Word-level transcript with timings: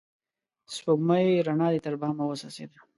سپوږمۍ 0.75 1.25
روڼا 1.47 1.67
دي 1.73 1.79
تر 1.85 1.93
بام 2.01 2.17
وڅڅيده 2.27 2.79